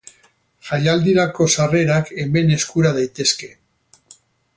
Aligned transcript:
Jaialdirako 0.69 1.47
sarrerak 1.55 2.09
hemen 2.23 2.49
eskura 2.57 2.95
daitezke. 2.97 3.51